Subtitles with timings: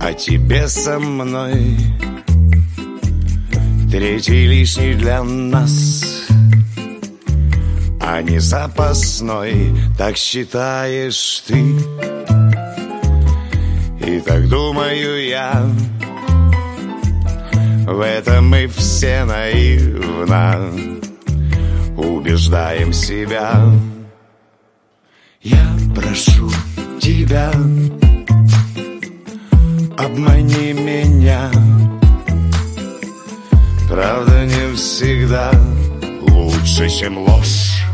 [0.00, 1.78] А тебе со мной
[3.90, 6.04] Третий лишний для нас
[8.02, 11.58] А не запасной Так считаешь ты.
[14.06, 15.66] И так думаю я
[17.86, 20.70] В этом мы все наивно
[21.96, 23.72] Убеждаем себя.
[25.40, 26.50] Я прошу
[27.32, 27.50] тебя.
[29.96, 31.50] Обмани меня.
[33.88, 35.50] Правда не всегда
[36.28, 37.84] лучше, чем ложь.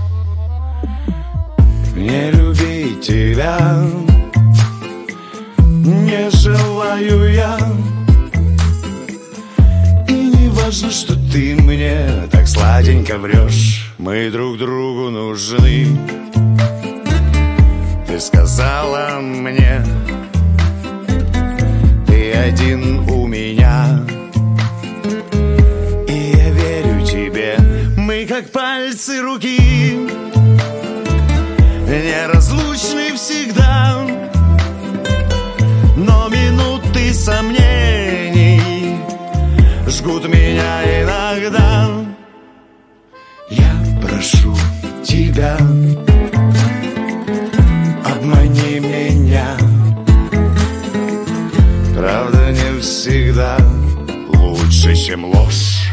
[1.95, 3.59] Не любить тебя.
[5.61, 7.59] Не желаю я.
[10.09, 15.87] И не важно, что ты мне так сладенько врешь Мы друг другу нужны
[18.09, 19.85] Ты сказала мне
[22.07, 24.03] Ты один у меня.
[26.09, 27.59] И я верю тебе.
[27.99, 30.09] Мы как пальцы руки
[31.87, 34.07] Неразлучны всегда.
[35.95, 38.99] Но минуты сомнений
[39.87, 41.91] Жгут меня иногда.
[43.51, 44.57] Я прошу
[45.05, 45.59] тебя
[54.89, 55.93] лучше, чем ложь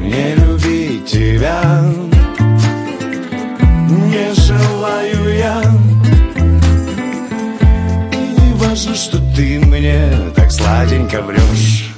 [0.00, 1.62] Не любить тебя.
[3.88, 5.62] Не желаю я.
[8.12, 11.91] И не важно, что ты мне так сладенько врешь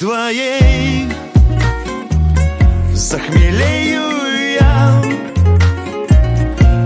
[0.00, 1.08] твоей.
[2.94, 4.02] Захмелею
[4.58, 5.02] я.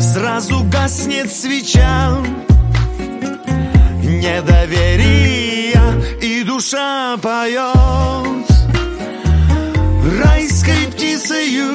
[0.01, 2.19] Сразу гаснет свеча.
[4.03, 5.83] Недоверия
[6.21, 8.47] И душа поет.
[10.23, 11.73] Райской птицею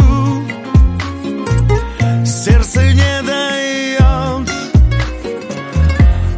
[2.25, 4.49] Сердце не дает.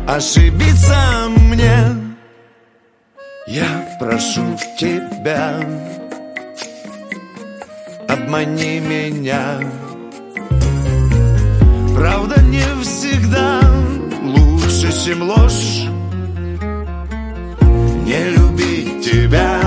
[0.07, 2.00] Ошибиться мне
[3.51, 5.59] я прошу тебя,
[8.07, 9.59] обмани меня.
[11.93, 13.59] Правда не всегда
[14.23, 15.83] лучше, чем ложь.
[18.05, 19.59] Не любить тебя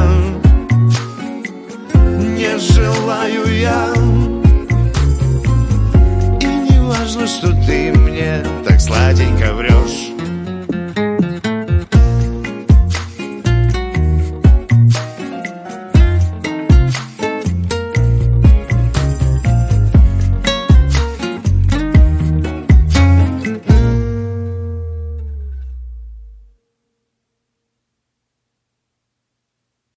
[2.35, 3.93] не желаю я.
[6.41, 8.64] И не важно, что ты мне.